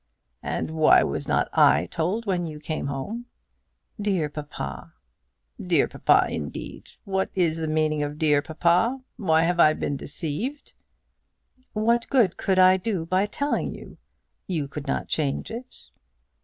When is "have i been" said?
9.43-9.97